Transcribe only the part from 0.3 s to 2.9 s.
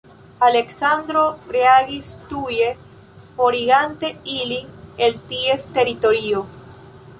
Aleksandro reagis tuje,